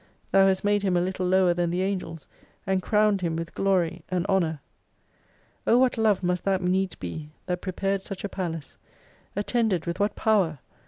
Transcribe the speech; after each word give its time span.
Thou 0.31 0.47
hast 0.47 0.63
made 0.63 0.81
him 0.81 0.97
a 0.97 1.01
little 1.01 1.27
lower 1.27 1.53
than 1.53 1.69
the 1.69 1.83
angels, 1.83 2.25
and 2.65 2.81
crowned 2.81 3.21
him 3.21 3.35
with 3.35 3.53
glory 3.53 4.03
and 4.09 4.25
honour. 4.25 4.59
O 5.67 5.77
what 5.77 5.95
love 5.95 6.23
must 6.23 6.43
that 6.45 6.63
needs 6.63 6.95
be, 6.95 7.29
that 7.45 7.61
prepared 7.61 8.01
such 8.01 8.23
a 8.23 8.29
palace! 8.29 8.77
At 9.35 9.45
tended 9.45 9.85
with 9.85 9.99
what 9.99 10.15
power 10.15 10.57